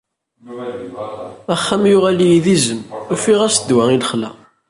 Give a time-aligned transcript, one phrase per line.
[1.53, 2.81] Axxam yuɣal-iyi d izem;
[3.13, 4.29] ufiɣ-as ddwa i lexla.